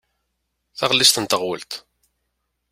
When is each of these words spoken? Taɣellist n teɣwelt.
Taɣellist 0.77 1.17
n 1.19 1.25
teɣwelt. 1.25 1.71